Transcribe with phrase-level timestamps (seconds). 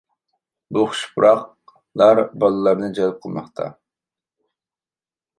[0.75, 3.67] بۇ خۇش پۇراقلار بالىلارنى جەلپ قىلماقتا.